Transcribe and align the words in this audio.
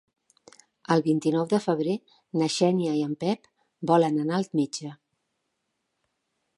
El 0.93 1.03
vint-i-nou 1.07 1.45
de 1.51 1.59
febrer 1.65 1.93
na 2.43 2.49
Xènia 2.55 2.97
i 3.01 3.05
en 3.09 3.13
Pep 3.25 3.49
volen 3.93 4.19
anar 4.25 4.41
al 4.43 4.53
metge. 4.63 4.99